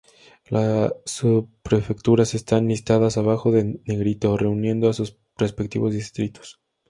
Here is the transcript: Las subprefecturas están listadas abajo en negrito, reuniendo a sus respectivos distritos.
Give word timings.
Las 0.49 0.93
subprefecturas 1.05 2.33
están 2.33 2.67
listadas 2.69 3.17
abajo 3.17 3.55
en 3.55 3.83
negrito, 3.85 4.35
reuniendo 4.35 4.89
a 4.89 4.93
sus 4.93 5.19
respectivos 5.37 5.93
distritos. 5.93 6.59